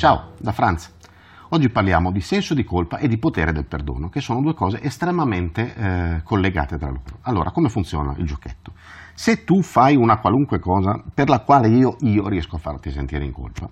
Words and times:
Ciao, 0.00 0.32
da 0.38 0.52
Franz. 0.52 0.90
Oggi 1.50 1.68
parliamo 1.68 2.10
di 2.10 2.22
senso 2.22 2.54
di 2.54 2.64
colpa 2.64 2.96
e 2.96 3.06
di 3.06 3.18
potere 3.18 3.52
del 3.52 3.66
perdono, 3.66 4.08
che 4.08 4.22
sono 4.22 4.40
due 4.40 4.54
cose 4.54 4.80
estremamente 4.82 5.74
eh, 5.74 6.22
collegate 6.22 6.78
tra 6.78 6.88
loro. 6.88 7.18
Allora, 7.24 7.50
come 7.50 7.68
funziona 7.68 8.14
il 8.16 8.24
giochetto? 8.24 8.72
Se 9.12 9.44
tu 9.44 9.60
fai 9.60 9.96
una 9.96 10.16
qualunque 10.16 10.58
cosa 10.58 11.04
per 11.12 11.28
la 11.28 11.40
quale 11.40 11.68
io, 11.68 11.98
io 12.00 12.28
riesco 12.28 12.56
a 12.56 12.58
farti 12.58 12.90
sentire 12.90 13.26
in 13.26 13.32
colpa, 13.32 13.68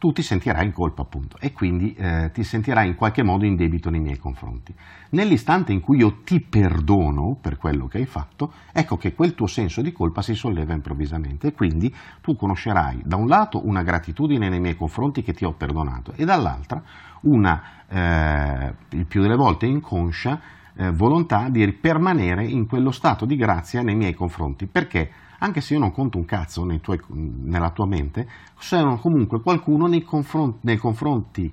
tu 0.00 0.12
ti 0.12 0.22
sentirai 0.22 0.64
in 0.64 0.72
colpa 0.72 1.02
appunto 1.02 1.36
e 1.38 1.52
quindi 1.52 1.92
eh, 1.92 2.30
ti 2.32 2.42
sentirai 2.42 2.88
in 2.88 2.94
qualche 2.94 3.22
modo 3.22 3.44
in 3.44 3.54
debito 3.54 3.90
nei 3.90 4.00
miei 4.00 4.16
confronti. 4.16 4.74
Nell'istante 5.10 5.72
in 5.72 5.80
cui 5.80 5.98
io 5.98 6.22
ti 6.24 6.40
perdono 6.40 7.36
per 7.38 7.58
quello 7.58 7.86
che 7.86 7.98
hai 7.98 8.06
fatto, 8.06 8.50
ecco 8.72 8.96
che 8.96 9.12
quel 9.12 9.34
tuo 9.34 9.46
senso 9.46 9.82
di 9.82 9.92
colpa 9.92 10.22
si 10.22 10.34
solleva 10.34 10.72
improvvisamente 10.72 11.48
e 11.48 11.52
quindi 11.52 11.94
tu 12.22 12.34
conoscerai 12.34 13.02
da 13.04 13.16
un 13.16 13.28
lato 13.28 13.66
una 13.66 13.82
gratitudine 13.82 14.48
nei 14.48 14.58
miei 14.58 14.74
confronti 14.74 15.22
che 15.22 15.34
ti 15.34 15.44
ho 15.44 15.52
perdonato 15.52 16.14
e 16.16 16.24
dall'altra 16.24 16.82
una, 17.22 17.62
eh, 17.86 18.74
il 18.96 19.04
più 19.04 19.20
delle 19.20 19.36
volte 19.36 19.66
inconscia, 19.66 20.40
eh, 20.76 20.90
volontà 20.92 21.50
di 21.50 21.70
permanere 21.72 22.46
in 22.46 22.66
quello 22.66 22.90
stato 22.90 23.26
di 23.26 23.36
grazia 23.36 23.82
nei 23.82 23.96
miei 23.96 24.14
confronti. 24.14 24.64
Perché? 24.64 25.10
Anche 25.42 25.60
se 25.60 25.74
io 25.74 25.80
non 25.80 25.92
conto 25.92 26.18
un 26.18 26.24
cazzo 26.24 26.66
tuoi, 26.80 27.00
nella 27.08 27.70
tua 27.70 27.86
mente, 27.86 28.28
sono 28.58 28.98
comunque 28.98 29.40
qualcuno 29.40 29.86
nei 29.86 30.02
confronti, 30.02 30.58
nei 30.62 30.76
confronti, 30.76 31.52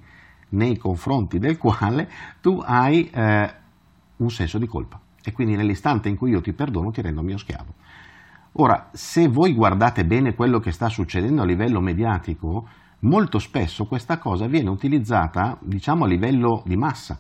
nei 0.50 0.78
confronti 0.78 1.40
del 1.40 1.58
quale 1.58 2.10
tu 2.42 2.62
hai 2.66 3.10
eh, 3.10 3.54
un 4.18 4.30
senso 4.30 4.58
di 4.58 4.68
colpa. 4.68 5.00
E 5.24 5.32
quindi 5.32 5.56
nell'istante 5.56 6.10
in 6.10 6.18
cui 6.18 6.32
io 6.32 6.42
ti 6.42 6.54
perdono 6.54 6.92
ti 6.92 7.02
rendo 7.02 7.22
mio 7.22 7.38
schiavo. 7.38 7.74
Ora, 8.54 8.90
se 8.92 9.28
voi 9.28 9.54
guardate 9.54 10.06
bene 10.06 10.36
quello 10.36 10.60
che 10.60 10.72
sta 10.72 10.90
succedendo 10.90 11.42
a 11.42 11.46
livello 11.46 11.80
mediatico, 11.80 12.68
molto 13.00 13.40
spesso 13.40 13.86
questa 13.86 14.18
cosa 14.18 14.48
viene 14.48 14.70
utilizzata, 14.70 15.58
diciamo, 15.62 16.04
a 16.04 16.08
livello 16.08 16.64
di 16.66 16.76
massa 16.76 17.20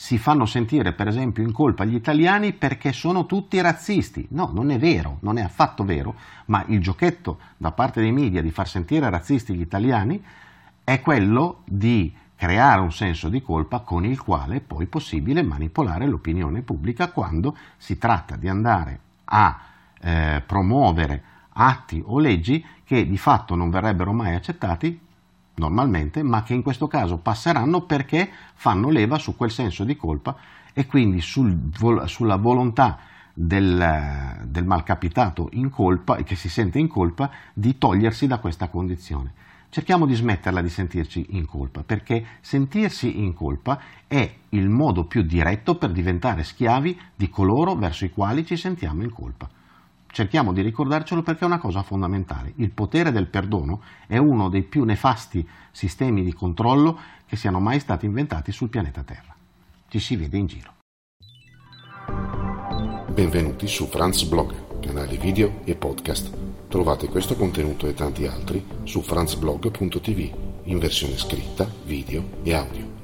si 0.00 0.16
fanno 0.16 0.46
sentire 0.46 0.92
per 0.92 1.08
esempio 1.08 1.42
in 1.42 1.50
colpa 1.50 1.84
gli 1.84 1.96
italiani 1.96 2.52
perché 2.52 2.92
sono 2.92 3.26
tutti 3.26 3.60
razzisti. 3.60 4.28
No, 4.30 4.48
non 4.54 4.70
è 4.70 4.78
vero, 4.78 5.18
non 5.22 5.38
è 5.38 5.42
affatto 5.42 5.82
vero, 5.82 6.14
ma 6.46 6.62
il 6.68 6.80
giochetto 6.80 7.40
da 7.56 7.72
parte 7.72 8.00
dei 8.00 8.12
media 8.12 8.40
di 8.40 8.52
far 8.52 8.68
sentire 8.68 9.10
razzisti 9.10 9.54
gli 9.56 9.60
italiani 9.60 10.22
è 10.84 11.00
quello 11.00 11.62
di 11.64 12.14
creare 12.36 12.80
un 12.80 12.92
senso 12.92 13.28
di 13.28 13.42
colpa 13.42 13.80
con 13.80 14.04
il 14.04 14.22
quale 14.22 14.58
è 14.58 14.60
poi 14.60 14.86
possibile 14.86 15.42
manipolare 15.42 16.06
l'opinione 16.06 16.62
pubblica 16.62 17.10
quando 17.10 17.56
si 17.76 17.98
tratta 17.98 18.36
di 18.36 18.46
andare 18.46 19.00
a 19.24 19.60
eh, 20.00 20.40
promuovere 20.46 21.22
atti 21.54 22.00
o 22.06 22.20
leggi 22.20 22.64
che 22.84 23.04
di 23.04 23.18
fatto 23.18 23.56
non 23.56 23.68
verrebbero 23.68 24.12
mai 24.12 24.36
accettati 24.36 25.06
normalmente, 25.58 26.22
ma 26.22 26.42
che 26.42 26.54
in 26.54 26.62
questo 26.62 26.86
caso 26.86 27.18
passeranno 27.18 27.82
perché 27.82 28.30
fanno 28.54 28.88
leva 28.88 29.18
su 29.18 29.36
quel 29.36 29.50
senso 29.50 29.84
di 29.84 29.96
colpa 29.96 30.36
e 30.72 30.86
quindi 30.86 31.20
sul, 31.20 31.58
sulla 32.06 32.36
volontà 32.36 32.98
del, 33.34 34.44
del 34.44 34.64
malcapitato 34.64 35.48
in 35.52 35.70
colpa, 35.70 36.16
che 36.22 36.36
si 36.36 36.48
sente 36.48 36.78
in 36.78 36.88
colpa, 36.88 37.30
di 37.52 37.78
togliersi 37.78 38.26
da 38.26 38.38
questa 38.38 38.68
condizione. 38.68 39.32
Cerchiamo 39.70 40.06
di 40.06 40.14
smetterla 40.14 40.62
di 40.62 40.70
sentirci 40.70 41.26
in 41.30 41.44
colpa, 41.44 41.82
perché 41.82 42.24
sentirsi 42.40 43.22
in 43.22 43.34
colpa 43.34 43.78
è 44.06 44.34
il 44.50 44.68
modo 44.70 45.04
più 45.04 45.22
diretto 45.22 45.76
per 45.76 45.90
diventare 45.90 46.42
schiavi 46.42 46.98
di 47.14 47.28
coloro 47.28 47.74
verso 47.74 48.06
i 48.06 48.10
quali 48.10 48.46
ci 48.46 48.56
sentiamo 48.56 49.02
in 49.02 49.10
colpa 49.10 49.48
cerchiamo 50.10 50.52
di 50.52 50.62
ricordarcelo 50.62 51.22
perché 51.22 51.44
è 51.44 51.46
una 51.46 51.58
cosa 51.58 51.82
fondamentale. 51.82 52.52
Il 52.56 52.70
potere 52.70 53.12
del 53.12 53.28
perdono 53.28 53.82
è 54.06 54.18
uno 54.18 54.48
dei 54.48 54.62
più 54.62 54.84
nefasti 54.84 55.46
sistemi 55.70 56.22
di 56.22 56.32
controllo 56.32 56.98
che 57.26 57.36
siano 57.36 57.60
mai 57.60 57.80
stati 57.80 58.06
inventati 58.06 58.52
sul 58.52 58.68
pianeta 58.68 59.02
Terra. 59.02 59.34
Ci 59.88 59.98
si 59.98 60.16
vede 60.16 60.36
in 60.36 60.46
giro. 60.46 60.72
Benvenuti 63.12 63.66
su 63.66 63.86
Franz 63.86 64.22
Blog, 64.24 64.80
canale 64.80 65.16
video 65.16 65.60
e 65.64 65.74
podcast. 65.74 66.30
Trovate 66.68 67.08
questo 67.08 67.34
contenuto 67.34 67.86
e 67.86 67.94
tanti 67.94 68.26
altri 68.26 68.64
su 68.84 69.00
franzblog.tv 69.00 70.46
in 70.64 70.78
versione 70.78 71.16
scritta, 71.16 71.66
video 71.84 72.40
e 72.42 72.54
audio. 72.54 72.97